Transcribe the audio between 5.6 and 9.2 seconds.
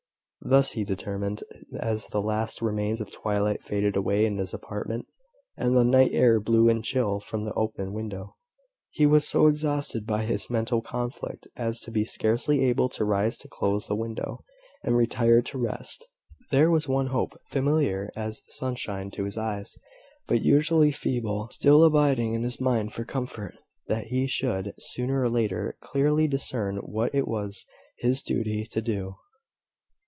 the night air blew in chill from the open window. He